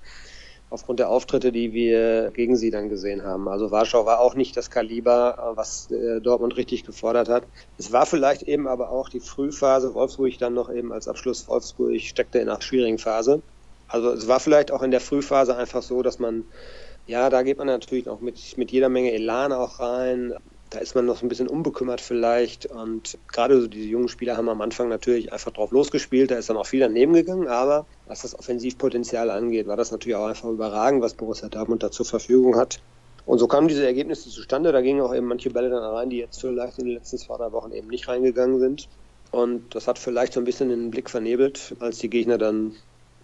[0.70, 3.48] aufgrund der Auftritte, die wir gegen sie dann gesehen haben.
[3.48, 7.46] Also Warschau war auch nicht das Kaliber, was äh, Dortmund richtig gefordert hat.
[7.78, 12.00] Es war vielleicht eben aber auch die Frühphase, Wolfsburg dann noch eben als Abschluss, Wolfsburg
[12.00, 13.42] steckte in einer schwierigen Phase.
[13.87, 16.44] Also es war vielleicht auch in der Frühphase einfach so, dass man,
[17.07, 20.35] ja, da geht man natürlich auch mit, mit jeder Menge Elan auch rein
[20.70, 22.66] da ist man noch ein bisschen unbekümmert vielleicht.
[22.66, 26.31] Und gerade so diese jungen Spieler haben am Anfang natürlich einfach drauf losgespielt.
[26.31, 27.48] Da ist dann auch viel daneben gegangen.
[27.48, 31.90] Aber was das Offensivpotenzial angeht, war das natürlich auch einfach überragend, was Borussia Dortmund da
[31.90, 32.81] zur Verfügung hat.
[33.24, 34.72] Und so kamen diese Ergebnisse zustande.
[34.72, 37.37] Da gingen auch eben manche Bälle dann rein, die jetzt vielleicht in den letzten zwei,
[37.37, 38.88] drei Wochen eben nicht reingegangen sind.
[39.31, 41.76] Und das hat vielleicht so ein bisschen den Blick vernebelt.
[41.81, 42.74] Als die Gegner dann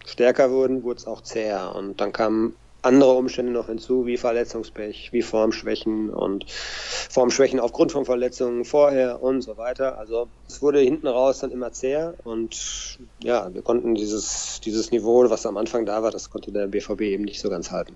[0.05, 1.75] stärker wurden, wurde es auch zäher.
[1.75, 2.55] Und dann kamen
[2.85, 9.41] andere Umstände noch hinzu, wie Verletzungspech, wie Formschwächen und Formschwächen aufgrund von Verletzungen vorher und
[9.41, 9.97] so weiter.
[9.97, 15.29] Also es wurde hinten raus dann immer zäher und ja, wir konnten dieses, dieses Niveau,
[15.29, 17.95] was am Anfang da war, das konnte der BVB eben nicht so ganz halten.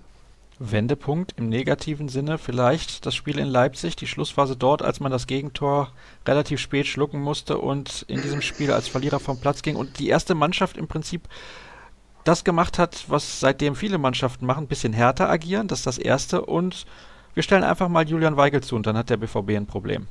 [0.62, 5.26] Wendepunkt im negativen Sinne vielleicht das Spiel in Leipzig, die Schlussphase dort, als man das
[5.26, 5.90] Gegentor
[6.28, 10.08] relativ spät schlucken musste und in diesem Spiel als Verlierer vom Platz ging und die
[10.08, 11.22] erste Mannschaft im Prinzip
[12.24, 15.98] das gemacht hat, was seitdem viele Mannschaften machen, ein bisschen härter agieren, das ist das
[15.98, 16.44] Erste.
[16.44, 16.86] Und
[17.34, 20.08] wir stellen einfach mal Julian Weigel zu und dann hat der BVB ein Problem.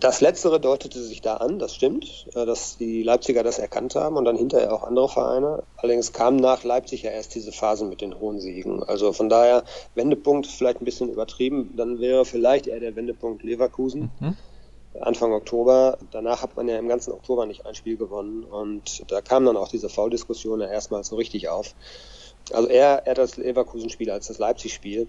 [0.00, 4.16] Das Letztere deutete sich da an, das stimmt, äh, dass die Leipziger das erkannt haben
[4.16, 5.64] und dann hinterher auch andere Vereine.
[5.76, 8.84] Allerdings kam nach Leipzig ja erst diese Phase mit den hohen Siegen.
[8.84, 9.64] Also von daher,
[9.96, 14.12] Wendepunkt vielleicht ein bisschen übertrieben, dann wäre vielleicht eher der Wendepunkt Leverkusen.
[14.20, 14.36] Mhm
[15.00, 15.98] Anfang Oktober.
[16.10, 19.56] Danach hat man ja im ganzen Oktober nicht ein Spiel gewonnen und da kam dann
[19.56, 21.74] auch diese Foul-Diskussion ja erstmal so richtig auf.
[22.52, 25.08] Also eher, eher das Leverkusen-Spiel als das Leipzig-Spiel.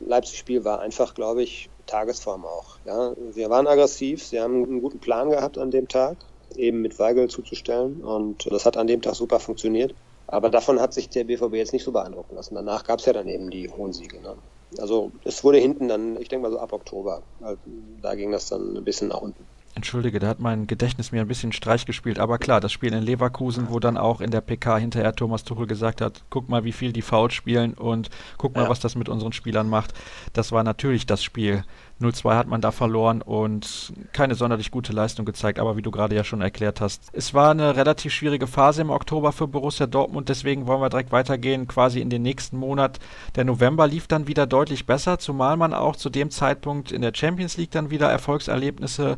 [0.00, 2.78] Leipzig-Spiel war einfach, glaube ich, Tagesform auch.
[2.84, 6.18] Ja, sie waren aggressiv, sie haben einen guten Plan gehabt an dem Tag,
[6.56, 9.94] eben mit Weigel zuzustellen und das hat an dem Tag super funktioniert.
[10.26, 12.54] Aber davon hat sich der BVB jetzt nicht so beeindrucken lassen.
[12.54, 14.20] Danach gab es ja dann eben die hohen Siege.
[14.20, 14.36] Ne?
[14.78, 17.60] Also es wurde hinten dann, ich denke mal so ab Oktober, also
[18.00, 19.48] da ging das dann ein bisschen nach unten.
[19.76, 22.20] Entschuldige, da hat mein Gedächtnis mir ein bisschen Streich gespielt.
[22.20, 25.66] Aber klar, das Spiel in Leverkusen, wo dann auch in der PK hinterher Thomas Tuchel
[25.66, 28.08] gesagt hat, guck mal, wie viel die Foul spielen und
[28.38, 28.68] guck mal, ja.
[28.68, 29.92] was das mit unseren Spielern macht.
[30.32, 31.64] Das war natürlich das Spiel.
[32.00, 36.14] 0-2 hat man da verloren und keine sonderlich gute Leistung gezeigt, aber wie du gerade
[36.14, 37.08] ja schon erklärt hast.
[37.12, 41.12] Es war eine relativ schwierige Phase im Oktober für Borussia Dortmund, deswegen wollen wir direkt
[41.12, 42.98] weitergehen, quasi in den nächsten Monat.
[43.36, 47.12] Der November lief dann wieder deutlich besser, zumal man auch zu dem Zeitpunkt in der
[47.14, 49.16] Champions League dann wieder Erfolgserlebnisse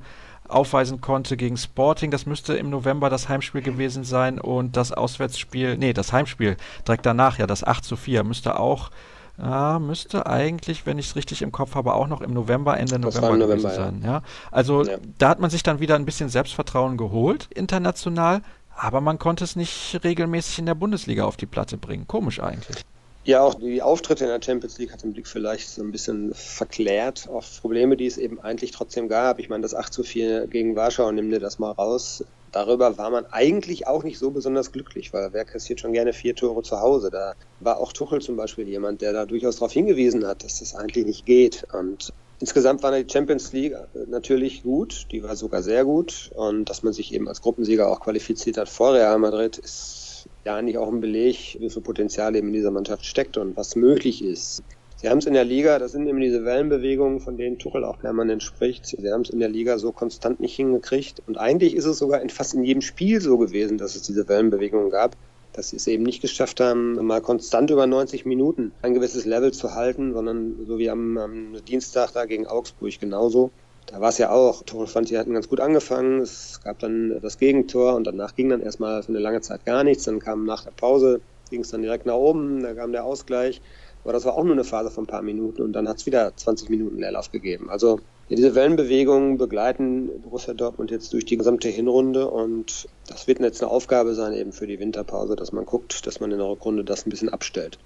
[0.48, 2.10] aufweisen konnte gegen Sporting.
[2.10, 6.56] Das müsste im November das Heimspiel gewesen sein und das Auswärtsspiel, nee, das Heimspiel
[6.86, 8.90] direkt danach, ja, das 8 zu 4, müsste auch,
[9.38, 12.98] ja, müsste eigentlich, wenn ich es richtig im Kopf habe, auch noch im November, Ende
[12.98, 14.00] November, November gewesen sein.
[14.02, 14.08] Ja.
[14.08, 14.22] ja.
[14.50, 14.96] Also ja.
[15.18, 18.42] da hat man sich dann wieder ein bisschen Selbstvertrauen geholt, international,
[18.74, 22.06] aber man konnte es nicht regelmäßig in der Bundesliga auf die Platte bringen.
[22.06, 22.84] Komisch eigentlich.
[23.26, 26.32] Ja, auch die Auftritte in der Champions League hat den Blick vielleicht so ein bisschen
[26.32, 29.40] verklärt auf Probleme, die es eben eigentlich trotzdem gab.
[29.40, 32.24] Ich meine, das 8 zu 4 gegen Warschau, nimm dir das mal raus.
[32.52, 36.36] Darüber war man eigentlich auch nicht so besonders glücklich, weil wer kassiert schon gerne vier
[36.36, 37.10] Tore zu Hause?
[37.10, 40.76] Da war auch Tuchel zum Beispiel jemand, der da durchaus darauf hingewiesen hat, dass das
[40.76, 41.66] eigentlich nicht geht.
[41.72, 43.74] Und Insgesamt war die Champions League
[44.08, 48.00] natürlich gut, die war sogar sehr gut und dass man sich eben als Gruppensieger auch
[48.00, 50.05] qualifiziert hat vor Real Madrid ist
[50.46, 53.76] ja eigentlich auch ein Beleg, wie viel Potenzial eben in dieser Mannschaft steckt und was
[53.76, 54.62] möglich ist.
[54.96, 57.98] Sie haben es in der Liga, das sind eben diese Wellenbewegungen, von denen Tuchel auch
[57.98, 58.86] permanent spricht.
[58.86, 61.20] Sie haben es in der Liga so konstant nicht hingekriegt.
[61.26, 64.26] Und eigentlich ist es sogar in fast in jedem Spiel so gewesen, dass es diese
[64.26, 65.14] Wellenbewegungen gab,
[65.52, 69.52] dass sie es eben nicht geschafft haben, mal konstant über 90 Minuten ein gewisses Level
[69.52, 73.50] zu halten, sondern so wie am, am Dienstag da gegen Augsburg genauso
[73.86, 74.62] da war es ja auch.
[74.64, 76.20] Tore fand, hatten ganz gut angefangen.
[76.20, 79.84] Es gab dann das Gegentor und danach ging dann erstmal für eine lange Zeit gar
[79.84, 80.04] nichts.
[80.04, 81.20] Dann kam nach der Pause,
[81.50, 83.62] ging es dann direkt nach oben, da kam der Ausgleich.
[84.02, 86.06] Aber das war auch nur eine Phase von ein paar Minuten und dann hat es
[86.06, 87.70] wieder 20 Minuten Leerlauf gegeben.
[87.70, 93.40] Also ja, diese Wellenbewegungen begleiten Borussia Dortmund jetzt durch die gesamte Hinrunde und das wird
[93.40, 96.48] jetzt eine Aufgabe sein eben für die Winterpause, dass man guckt, dass man in der
[96.48, 97.78] Rückrunde das ein bisschen abstellt.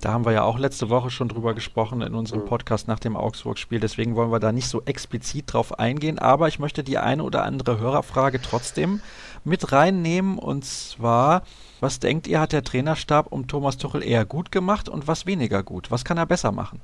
[0.00, 2.46] Da haben wir ja auch letzte Woche schon drüber gesprochen in unserem mhm.
[2.46, 3.80] Podcast nach dem Augsburg-Spiel.
[3.80, 6.18] Deswegen wollen wir da nicht so explizit drauf eingehen.
[6.18, 9.02] Aber ich möchte die eine oder andere Hörerfrage trotzdem
[9.44, 10.38] mit reinnehmen.
[10.38, 11.42] Und zwar,
[11.80, 15.62] was denkt ihr, hat der Trainerstab um Thomas Tuchel eher gut gemacht und was weniger
[15.62, 15.90] gut?
[15.90, 16.80] Was kann er besser machen?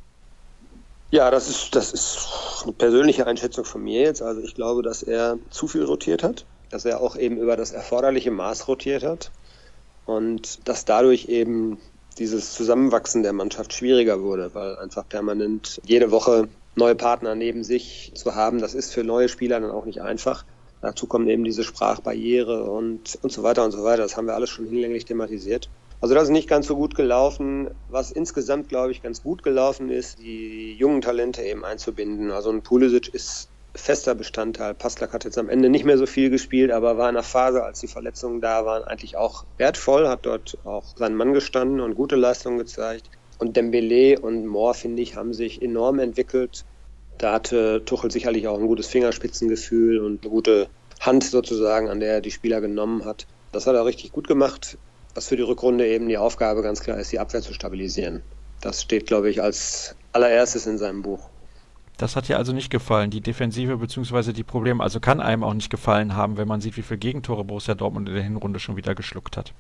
[1.11, 4.21] Ja, das ist, das ist eine persönliche Einschätzung von mir jetzt.
[4.21, 7.71] Also ich glaube, dass er zu viel rotiert hat, dass er auch eben über das
[7.71, 9.31] erforderliche Maß rotiert hat
[10.05, 11.79] und dass dadurch eben
[12.19, 18.13] dieses Zusammenwachsen der Mannschaft schwieriger wurde, weil einfach permanent jede Woche neue Partner neben sich
[18.15, 20.45] zu haben, das ist für neue Spieler dann auch nicht einfach.
[20.83, 24.03] Dazu kommen eben diese Sprachbarriere und, und so weiter und so weiter.
[24.03, 25.71] Das haben wir alles schon hinlänglich thematisiert.
[26.01, 27.71] Also das ist nicht ganz so gut gelaufen.
[27.89, 32.31] Was insgesamt, glaube ich, ganz gut gelaufen ist, die jungen Talente eben einzubinden.
[32.31, 34.75] Also ein Pulisic ist fester Bestandteil.
[34.75, 37.63] Paslak hat jetzt am Ende nicht mehr so viel gespielt, aber war in einer Phase,
[37.63, 41.95] als die Verletzungen da waren, eigentlich auch wertvoll, hat dort auch seinen Mann gestanden und
[41.95, 43.11] gute Leistungen gezeigt.
[43.39, 46.65] Und Dembele und Moore, finde ich, haben sich enorm entwickelt.
[47.19, 50.69] Da hatte Tuchel sicherlich auch ein gutes Fingerspitzengefühl und eine gute
[51.01, 53.27] Hand sozusagen, an der er die Spieler genommen hat.
[53.53, 54.79] Das hat er richtig gut gemacht.
[55.15, 58.23] Was für die Rückrunde eben die Aufgabe ganz klar ist, die Abwehr zu stabilisieren.
[58.61, 61.31] Das steht, glaube ich, als allererstes in seinem Buch.
[61.97, 64.33] Das hat dir also nicht gefallen, die Defensive bzw.
[64.33, 64.83] die Probleme.
[64.83, 68.09] Also kann einem auch nicht gefallen haben, wenn man sieht, wie viele Gegentore Borussia Dortmund
[68.09, 69.53] in der Hinrunde schon wieder geschluckt hat.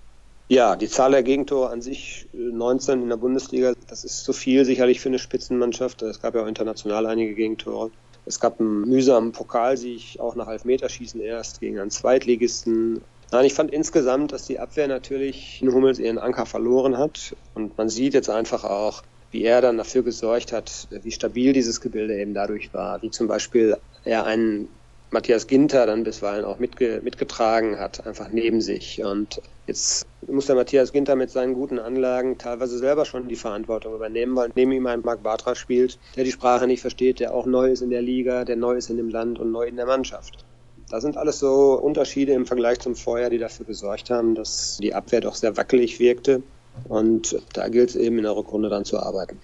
[0.48, 4.32] Ja, die Zahl der Gegentore an sich 19 äh, in der Bundesliga, das ist zu
[4.32, 6.02] viel sicherlich für eine Spitzenmannschaft.
[6.02, 7.90] Es gab ja auch international einige Gegentore.
[8.26, 13.00] Es gab einen mühsamen Pokalsieg, auch nach Elfmeterschießen erst gegen einen Zweitligisten.
[13.32, 17.34] Nein, ich fand insgesamt, dass die Abwehr natürlich in Hummels ihren Anker verloren hat.
[17.54, 19.02] Und man sieht jetzt einfach auch,
[19.36, 23.28] wie er dann dafür gesorgt hat, wie stabil dieses Gebilde eben dadurch war, wie zum
[23.28, 24.68] Beispiel er einen
[25.10, 29.04] Matthias Ginter dann bisweilen auch mitge mitgetragen hat, einfach neben sich.
[29.04, 33.94] Und jetzt muss der Matthias Ginter mit seinen guten Anlagen teilweise selber schon die Verantwortung
[33.94, 37.44] übernehmen, weil neben ihm ein Marc Bartra spielt, der die Sprache nicht versteht, der auch
[37.44, 39.86] neu ist in der Liga, der neu ist in dem Land und neu in der
[39.86, 40.46] Mannschaft.
[40.88, 44.94] Da sind alles so Unterschiede im Vergleich zum Vorjahr, die dafür gesorgt haben, dass die
[44.94, 46.42] Abwehr doch sehr wackelig wirkte.
[46.84, 49.40] Und da gilt es eben in der Rückrunde dann zu arbeiten.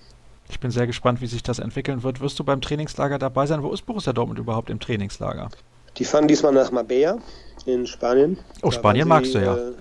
[0.49, 2.21] Ich bin sehr gespannt, wie sich das entwickeln wird.
[2.21, 3.63] Wirst du beim Trainingslager dabei sein?
[3.63, 5.49] Wo ist Borussia Dortmund überhaupt im Trainingslager?
[5.97, 7.19] Die fahren diesmal nach Marbella
[7.67, 8.39] in Spanien.
[8.63, 9.57] Oh, da Spanien sie, magst du ja.
[9.57, 9.73] Äh,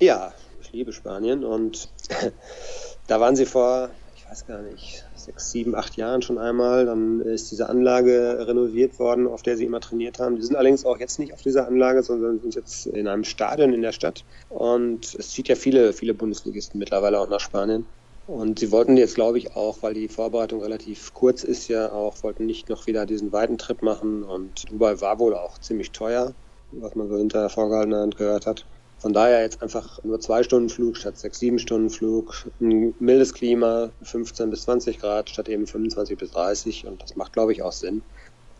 [0.00, 1.88] ja, ich liebe Spanien und
[3.06, 6.86] da waren sie vor, ich weiß gar nicht, sechs, sieben, acht Jahren schon einmal.
[6.86, 10.36] Dann ist diese Anlage renoviert worden, auf der sie immer trainiert haben.
[10.36, 13.72] Die sind allerdings auch jetzt nicht auf dieser Anlage, sondern sind jetzt in einem Stadion
[13.72, 14.24] in der Stadt.
[14.48, 17.86] Und es zieht ja viele, viele Bundesligisten mittlerweile auch nach Spanien.
[18.26, 22.22] Und sie wollten jetzt, glaube ich, auch, weil die Vorbereitung relativ kurz ist, ja auch,
[22.22, 24.22] wollten nicht noch wieder diesen weiten Trip machen.
[24.22, 26.34] Und Dubai war wohl auch ziemlich teuer,
[26.72, 28.66] was man so hinter der vorgehaltenen Hand gehört hat.
[28.98, 33.32] Von daher jetzt einfach nur zwei Stunden Flug statt sechs, sieben Stunden Flug, ein mildes
[33.32, 37.62] Klima, 15 bis 20 Grad statt eben 25 bis 30 und das macht, glaube ich,
[37.62, 38.02] auch Sinn.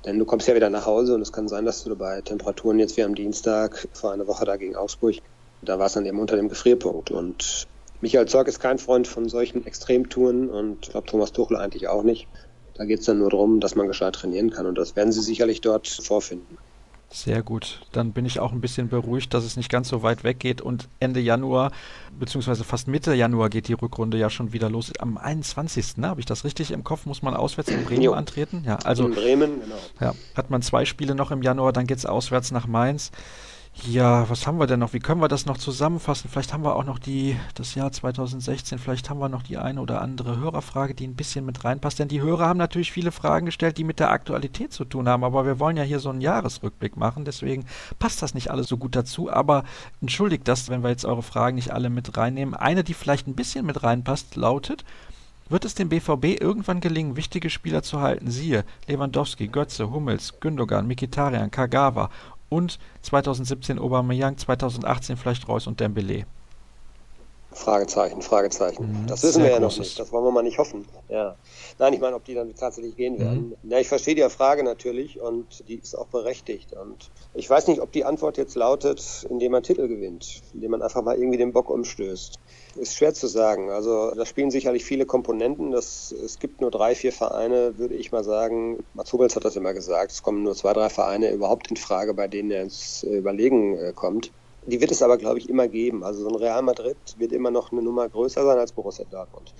[0.04, 2.78] Denn du kommst ja wieder nach Hause und es kann sein, dass du bei Temperaturen
[2.78, 5.16] jetzt wie am Dienstag vor einer Woche da gegen Augsburg,
[5.60, 7.66] da war es dann eben unter dem Gefrierpunkt und
[8.00, 12.04] Michael Zorg ist kein Freund von solchen Extremtouren und ich glaube Thomas Tuchel eigentlich auch
[12.04, 12.28] nicht.
[12.74, 15.20] Da geht es dann nur darum, dass man gescheit trainieren kann und das werden sie
[15.20, 16.58] sicherlich dort vorfinden.
[17.10, 17.80] Sehr gut.
[17.92, 20.60] Dann bin ich auch ein bisschen beruhigt, dass es nicht ganz so weit weg geht
[20.60, 21.72] und Ende Januar,
[22.18, 24.92] beziehungsweise fast Mitte Januar geht die Rückrunde ja schon wieder los.
[24.98, 25.96] Am 21.
[25.96, 26.08] Ne?
[26.08, 27.06] Habe ich das richtig im Kopf?
[27.06, 28.12] Muss man auswärts in Bremen jo.
[28.12, 28.62] antreten?
[28.66, 29.06] Ja, also.
[29.06, 29.76] In Bremen, genau.
[30.00, 33.10] Ja, hat man zwei Spiele noch im Januar, dann geht es auswärts nach Mainz.
[33.86, 34.92] Ja, was haben wir denn noch?
[34.92, 36.28] Wie können wir das noch zusammenfassen?
[36.28, 39.80] Vielleicht haben wir auch noch die, das Jahr 2016, vielleicht haben wir noch die eine
[39.80, 42.00] oder andere Hörerfrage, die ein bisschen mit reinpasst.
[42.00, 45.22] Denn die Hörer haben natürlich viele Fragen gestellt, die mit der Aktualität zu tun haben.
[45.22, 47.24] Aber wir wollen ja hier so einen Jahresrückblick machen.
[47.24, 47.66] Deswegen
[48.00, 49.30] passt das nicht alles so gut dazu.
[49.30, 49.62] Aber
[50.00, 52.54] entschuldigt das, wenn wir jetzt eure Fragen nicht alle mit reinnehmen.
[52.54, 54.84] Eine, die vielleicht ein bisschen mit reinpasst, lautet,
[55.48, 58.30] wird es dem BVB irgendwann gelingen, wichtige Spieler zu halten?
[58.30, 62.10] Siehe Lewandowski, Götze, Hummels, Gündogan, Mikitarian, Kagawa
[62.48, 66.26] und 2017 Aubameyang, 2018 vielleicht Reus und Dembele.
[67.58, 69.02] Fragezeichen, Fragezeichen.
[69.02, 69.98] Mhm, das wissen wir ja noch nicht.
[69.98, 70.84] Das wollen wir mal nicht hoffen.
[71.08, 71.34] Ja.
[71.78, 73.54] Nein, ich meine, ob die dann tatsächlich gehen werden.
[73.62, 73.70] Mhm.
[73.70, 76.74] Ja, ich verstehe die Frage natürlich und die ist auch berechtigt.
[76.74, 80.82] Und ich weiß nicht, ob die Antwort jetzt lautet, indem man Titel gewinnt, indem man
[80.82, 82.38] einfach mal irgendwie den Bock umstößt.
[82.78, 83.70] Ist schwer zu sagen.
[83.70, 85.72] Also da spielen sicherlich viele Komponenten.
[85.72, 88.78] Das, es gibt nur drei, vier Vereine, würde ich mal sagen.
[88.94, 90.12] Mats Hummels hat das immer gesagt.
[90.12, 93.92] Es kommen nur zwei, drei Vereine überhaupt in Frage, bei denen er ins Überlegen äh,
[93.92, 94.32] kommt.
[94.66, 96.04] Die wird es aber, glaube ich, immer geben.
[96.04, 99.54] Also so ein Real Madrid wird immer noch eine Nummer größer sein als Borussia Dortmund.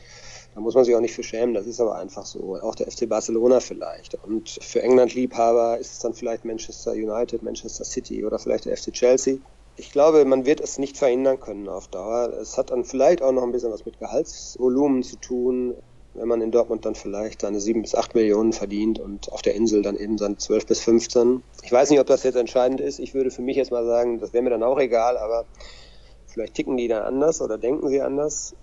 [0.55, 2.57] Da muss man sich auch nicht für schämen, das ist aber einfach so.
[2.61, 4.15] Auch der FC Barcelona vielleicht.
[4.25, 8.93] Und für England-Liebhaber ist es dann vielleicht Manchester United, Manchester City oder vielleicht der FC
[8.93, 9.39] Chelsea
[9.79, 12.33] ich glaube, man wird es nicht verhindern können auf Dauer.
[12.41, 15.75] Es hat dann vielleicht auch noch ein bisschen was mit Gehaltsvolumen zu tun,
[16.15, 19.55] wenn man in Dortmund dann vielleicht seine sieben bis acht Millionen verdient und auf der
[19.55, 21.45] Insel dann eben seine zwölf bis 15.
[21.63, 22.99] Ich weiß nicht, ob das jetzt entscheidend ist.
[22.99, 25.45] Ich würde für mich jetzt mal sagen, das wäre mir dann auch egal, aber
[26.27, 28.57] vielleicht ticken die dann anders oder denken sie anders.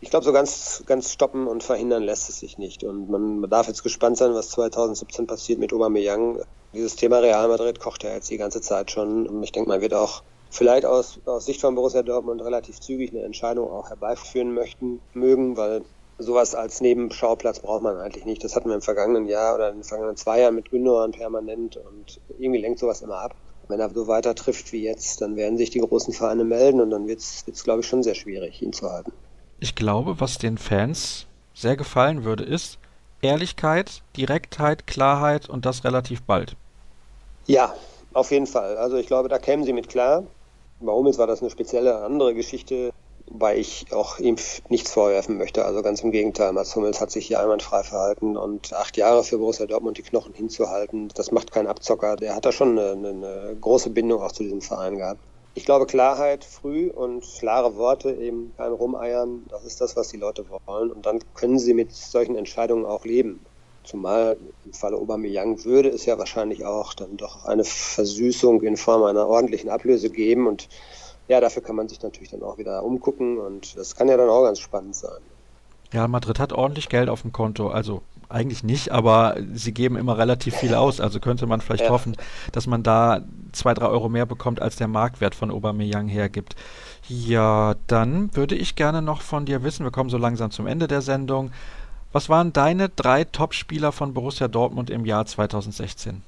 [0.00, 2.84] Ich glaube, so ganz, ganz stoppen und verhindern lässt es sich nicht.
[2.84, 6.40] Und man, darf jetzt gespannt sein, was 2017 passiert mit Aubameyang.
[6.72, 9.28] Dieses Thema Real Madrid kocht ja jetzt die ganze Zeit schon.
[9.28, 10.22] Und ich denke, man wird auch
[10.52, 15.56] vielleicht aus, aus Sicht von Borussia Dortmund relativ zügig eine Entscheidung auch herbeiführen möchten, mögen,
[15.56, 15.82] weil
[16.18, 18.44] sowas als Nebenschauplatz braucht man eigentlich nicht.
[18.44, 21.76] Das hatten wir im vergangenen Jahr oder in den vergangenen zwei Jahren mit Gündogan permanent
[21.76, 23.34] und irgendwie lenkt sowas immer ab.
[23.68, 26.90] Wenn er so weiter trifft wie jetzt, dann werden sich die großen Vereine melden und
[26.90, 29.12] dann wird es, glaube ich, schon sehr schwierig, ihn zu halten.
[29.60, 32.78] Ich glaube, was den Fans sehr gefallen würde, ist
[33.22, 36.56] Ehrlichkeit, Direktheit, Klarheit und das relativ bald.
[37.46, 37.74] Ja,
[38.12, 38.76] auf jeden Fall.
[38.76, 40.24] Also ich glaube, da kämen sie mit klar.
[40.82, 42.90] Bei Hummels war das eine spezielle andere Geschichte,
[43.28, 44.34] wobei ich auch ihm
[44.68, 45.64] nichts vorwerfen möchte.
[45.64, 49.38] Also ganz im Gegenteil, Mats Hummels hat sich hier einwandfrei verhalten und acht Jahre für
[49.38, 52.16] Borussia Dortmund die Knochen hinzuhalten, das macht kein Abzocker.
[52.16, 55.20] Der hat da schon eine, eine große Bindung auch zu diesem Verein gehabt.
[55.54, 60.16] Ich glaube, Klarheit früh und klare Worte, eben kein Rumeiern, das ist das, was die
[60.16, 60.90] Leute wollen.
[60.90, 63.44] Und dann können sie mit solchen Entscheidungen auch leben.
[63.84, 69.02] Zumal im Falle Aubameyang würde es ja wahrscheinlich auch dann doch eine Versüßung in Form
[69.02, 70.68] einer ordentlichen Ablöse geben und
[71.28, 74.28] ja, dafür kann man sich natürlich dann auch wieder umgucken und das kann ja dann
[74.28, 75.20] auch ganz spannend sein.
[75.92, 80.16] Ja, Madrid hat ordentlich Geld auf dem Konto, also eigentlich nicht, aber sie geben immer
[80.16, 81.90] relativ viel aus, also könnte man vielleicht ja.
[81.90, 82.16] hoffen,
[82.52, 83.20] dass man da
[83.52, 86.56] zwei, drei Euro mehr bekommt, als der Marktwert von Aubameyang hergibt.
[87.08, 90.88] Ja, dann würde ich gerne noch von dir wissen, wir kommen so langsam zum Ende
[90.88, 91.50] der Sendung,
[92.12, 96.22] was waren deine drei Top-Spieler von Borussia Dortmund im Jahr 2016?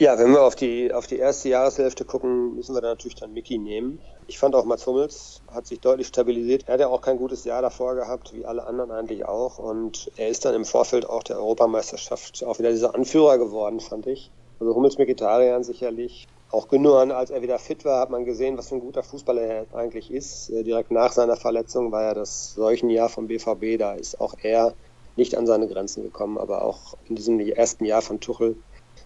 [0.00, 3.34] Ja, wenn wir auf die, auf die erste Jahreshälfte gucken, müssen wir da natürlich dann
[3.34, 4.00] Mickey nehmen.
[4.28, 6.64] Ich fand auch Mats Hummels hat sich deutlich stabilisiert.
[6.66, 9.58] Er hat ja auch kein gutes Jahr davor gehabt, wie alle anderen eigentlich auch.
[9.58, 14.06] Und er ist dann im Vorfeld auch der Europameisterschaft auch wieder dieser Anführer geworden, fand
[14.06, 14.30] ich.
[14.58, 16.28] Also Hummels Mikitarian sicherlich.
[16.50, 19.42] Auch Gündogan, als er wieder fit war, hat man gesehen, was für ein guter Fußballer
[19.42, 20.50] er eigentlich ist.
[20.50, 24.34] Äh, direkt nach seiner Verletzung war ja das solchen Jahr vom BVB, da ist auch
[24.42, 24.74] er
[25.16, 28.56] nicht an seine Grenzen gekommen, aber auch in diesem ersten Jahr von Tuchel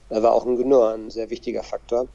[0.08, 2.08] er war auch ein Gündogan ein sehr wichtiger Faktor.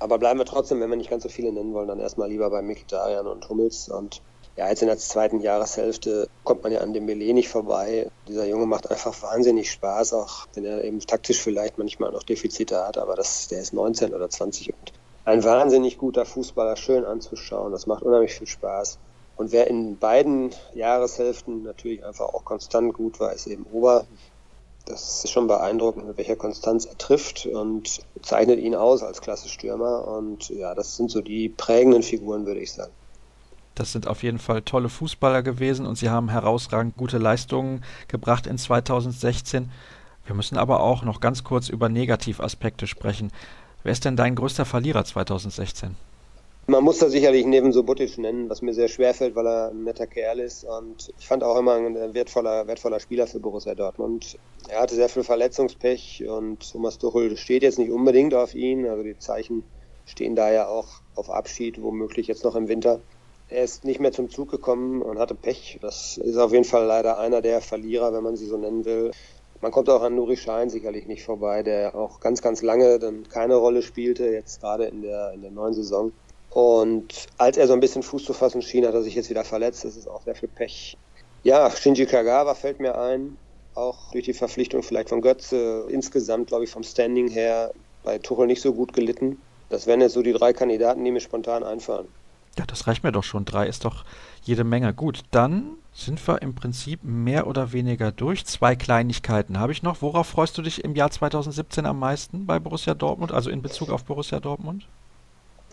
[0.00, 2.50] Aber bleiben wir trotzdem, wenn wir nicht ganz so viele nennen wollen, dann erstmal lieber
[2.50, 4.22] bei Mikitarian und Hummels und
[4.56, 8.08] ja, jetzt in der zweiten Jahreshälfte kommt man ja an dem Belay nicht vorbei.
[8.28, 12.86] Dieser Junge macht einfach wahnsinnig Spaß, auch wenn er eben taktisch vielleicht manchmal noch Defizite
[12.86, 14.92] hat, aber das, der ist 19 oder 20 und
[15.24, 17.72] ein wahnsinnig guter Fußballer, schön anzuschauen.
[17.72, 18.98] Das macht unheimlich viel Spaß.
[19.36, 24.04] Und wer in beiden Jahreshälften natürlich einfach auch konstant gut war, ist eben Ober.
[24.84, 29.48] Das ist schon beeindruckend, mit welcher Konstanz er trifft und zeichnet ihn aus als klasse
[29.48, 30.06] Stürmer.
[30.06, 32.92] Und ja, das sind so die prägenden Figuren, würde ich sagen.
[33.74, 38.46] Das sind auf jeden Fall tolle Fußballer gewesen und sie haben herausragend gute Leistungen gebracht
[38.46, 39.70] in 2016.
[40.26, 43.30] Wir müssen aber auch noch ganz kurz über Negativaspekte sprechen.
[43.82, 45.96] Wer ist denn dein größter Verlierer 2016?
[46.66, 49.84] Man muss da sicherlich neben Subotic nennen, was mir sehr schwer fällt, weil er ein
[49.84, 50.64] netter Kerl ist.
[50.64, 54.38] Und ich fand auch immer ein wertvoller, wertvoller Spieler für Borussia Dortmund.
[54.68, 58.86] Er hatte sehr viel Verletzungspech und Thomas Tuchel steht jetzt nicht unbedingt auf ihn.
[58.86, 59.62] Also die Zeichen
[60.06, 63.00] stehen da ja auch auf Abschied, womöglich jetzt noch im Winter.
[63.54, 65.78] Er ist nicht mehr zum Zug gekommen und hatte Pech.
[65.80, 69.12] Das ist auf jeden Fall leider einer der Verlierer, wenn man sie so nennen will.
[69.60, 73.28] Man kommt auch an Nuri Schein sicherlich nicht vorbei, der auch ganz, ganz lange dann
[73.28, 76.10] keine Rolle spielte, jetzt gerade in der, in der neuen Saison.
[76.50, 79.44] Und als er so ein bisschen Fuß zu fassen schien, hat er sich jetzt wieder
[79.44, 79.84] verletzt.
[79.84, 80.96] Das ist auch sehr viel Pech.
[81.44, 83.36] Ja, Shinji Kagawa fällt mir ein.
[83.76, 85.86] Auch durch die Verpflichtung vielleicht von Götze.
[85.90, 89.40] Insgesamt, glaube ich, vom Standing her bei Tuchel nicht so gut gelitten.
[89.68, 92.08] Das wären jetzt so die drei Kandidaten, die mir spontan einfallen.
[92.58, 93.44] Ja, das reicht mir doch schon.
[93.44, 94.04] Drei ist doch
[94.42, 94.94] jede Menge.
[94.94, 98.44] Gut, dann sind wir im Prinzip mehr oder weniger durch.
[98.46, 100.02] Zwei Kleinigkeiten habe ich noch.
[100.02, 103.90] Worauf freust du dich im Jahr 2017 am meisten bei Borussia Dortmund, also in Bezug
[103.90, 104.86] auf Borussia Dortmund?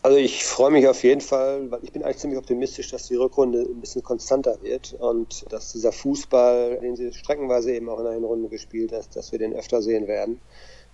[0.03, 3.15] Also ich freue mich auf jeden Fall, weil ich bin eigentlich ziemlich optimistisch, dass die
[3.15, 8.05] Rückrunde ein bisschen konstanter wird und dass dieser Fußball, den sie streckenweise eben auch in
[8.05, 10.41] der Hinrunde gespielt hat, dass wir den öfter sehen werden.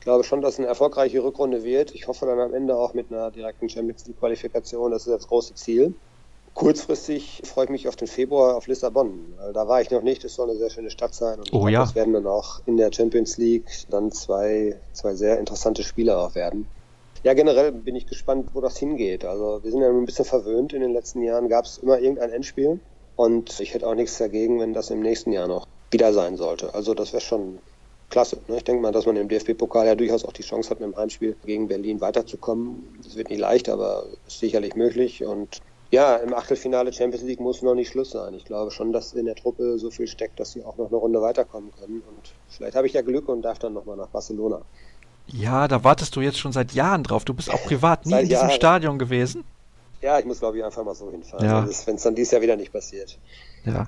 [0.07, 1.93] Ich glaube schon, dass es eine erfolgreiche Rückrunde wird.
[1.93, 4.91] Ich hoffe dann am Ende auch mit einer direkten Champions League Qualifikation.
[4.91, 5.95] Das ist das große Ziel.
[6.53, 9.33] Kurzfristig freue ich mich auf den Februar auf Lissabon.
[9.53, 10.23] Da war ich noch nicht.
[10.23, 11.39] Das soll eine sehr schöne Stadt sein.
[11.39, 11.81] Und oh ja.
[11.81, 16.35] Das werden dann auch in der Champions League dann zwei, zwei sehr interessante Spiele auch
[16.35, 16.67] werden.
[17.23, 19.25] Ja, generell bin ich gespannt, wo das hingeht.
[19.25, 20.71] Also wir sind ja ein bisschen verwöhnt.
[20.71, 22.79] In den letzten Jahren gab es immer irgendein Endspiel.
[23.17, 26.73] Und ich hätte auch nichts dagegen, wenn das im nächsten Jahr noch wieder sein sollte.
[26.73, 27.59] Also das wäre schon
[28.09, 28.37] klasse.
[28.47, 28.57] Ne?
[28.57, 30.95] Ich denke mal, dass man im DFB-Pokal ja durchaus auch die Chance hat, mit dem
[30.95, 32.99] Heimspiel gegen Berlin weiterzukommen.
[33.03, 35.25] Das wird nicht leicht, aber ist sicherlich möglich.
[35.25, 38.33] Und ja, im Achtelfinale Champions League muss noch nicht Schluss sein.
[38.33, 40.97] Ich glaube schon, dass in der Truppe so viel steckt, dass sie auch noch eine
[40.97, 42.03] Runde weiterkommen können.
[42.07, 44.61] Und vielleicht habe ich ja Glück und darf dann nochmal nach Barcelona.
[45.27, 47.25] Ja, da wartest du jetzt schon seit Jahren drauf.
[47.25, 48.51] Du bist auch privat nie in diesem Jahren.
[48.51, 49.43] Stadion gewesen.
[50.01, 51.45] Ja, ich muss, glaube ich, einfach mal so hinfahren.
[51.45, 51.67] Ja.
[51.85, 53.17] Wenn es dann dieses Jahr wieder nicht passiert.
[53.65, 53.87] Ja.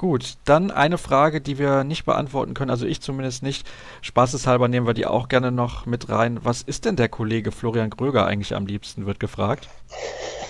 [0.00, 3.68] Gut, dann eine Frage, die wir nicht beantworten können, also ich zumindest nicht.
[4.00, 6.40] Spaßeshalber nehmen wir die auch gerne noch mit rein.
[6.42, 9.68] Was ist denn der Kollege Florian Gröger eigentlich am liebsten, wird gefragt.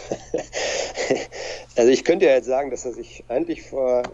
[1.77, 4.05] also ich könnte ja jetzt sagen, dass er sich eigentlich vor,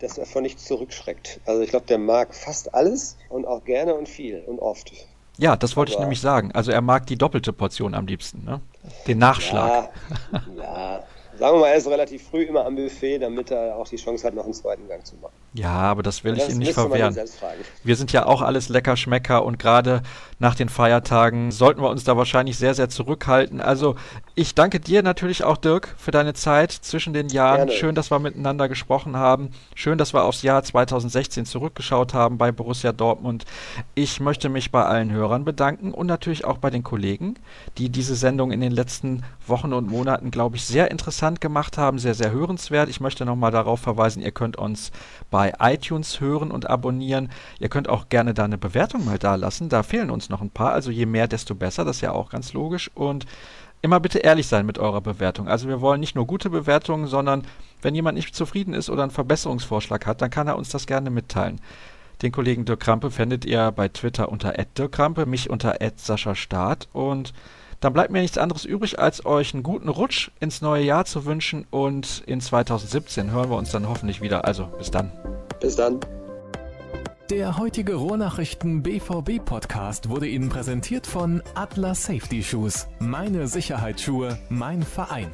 [0.00, 1.38] dass er vor nichts zurückschreckt.
[1.46, 4.90] Also ich glaube, der mag fast alles und auch gerne und viel und oft.
[5.38, 6.50] Ja, das wollte Aber, ich nämlich sagen.
[6.54, 8.60] Also er mag die doppelte Portion am liebsten, ne?
[9.06, 9.90] Den Nachschlag.
[10.32, 11.04] Ja, ja
[11.42, 14.24] sagen wir mal, er ist relativ früh immer am Buffet, damit er auch die Chance
[14.24, 15.32] hat, noch einen zweiten Gang zu machen.
[15.54, 17.16] Ja, aber das will das ich ihm nicht verwehren.
[17.82, 20.02] Wir sind ja auch alles Leckerschmecker und gerade
[20.38, 23.60] nach den Feiertagen sollten wir uns da wahrscheinlich sehr, sehr zurückhalten.
[23.60, 23.96] Also
[24.36, 27.66] ich danke dir natürlich auch, Dirk, für deine Zeit zwischen den Jahren.
[27.66, 27.72] Gerne.
[27.72, 29.50] Schön, dass wir miteinander gesprochen haben.
[29.74, 33.44] Schön, dass wir aufs Jahr 2016 zurückgeschaut haben bei Borussia Dortmund.
[33.94, 37.34] Ich möchte mich bei allen Hörern bedanken und natürlich auch bei den Kollegen,
[37.78, 41.98] die diese Sendung in den letzten Wochen und Monaten, glaube ich, sehr interessant gemacht haben,
[41.98, 42.88] sehr, sehr hörenswert.
[42.88, 44.92] Ich möchte nochmal darauf verweisen, ihr könnt uns
[45.30, 47.30] bei iTunes hören und abonnieren.
[47.58, 49.68] Ihr könnt auch gerne da eine Bewertung mal da lassen.
[49.68, 50.72] Da fehlen uns noch ein paar.
[50.72, 51.84] Also je mehr, desto besser.
[51.84, 52.90] Das ist ja auch ganz logisch.
[52.94, 53.26] Und
[53.82, 55.48] immer bitte ehrlich sein mit eurer Bewertung.
[55.48, 57.42] Also wir wollen nicht nur gute Bewertungen, sondern
[57.82, 61.10] wenn jemand nicht zufrieden ist oder einen Verbesserungsvorschlag hat, dann kann er uns das gerne
[61.10, 61.60] mitteilen.
[62.22, 66.88] Den Kollegen Dirk Krampe findet ihr bei Twitter unter Dirk Krampe, mich unter Sascha Staat
[66.92, 67.32] und
[67.82, 71.26] dann bleibt mir nichts anderes übrig, als euch einen guten Rutsch ins neue Jahr zu
[71.26, 74.44] wünschen und in 2017 hören wir uns dann hoffentlich wieder.
[74.44, 75.10] Also bis dann.
[75.60, 75.98] Bis dann.
[77.28, 82.86] Der heutige Rohrnachrichten BVB Podcast wurde Ihnen präsentiert von Atlas Safety Shoes.
[83.00, 85.28] Meine Sicherheitsschuhe, mein Verein.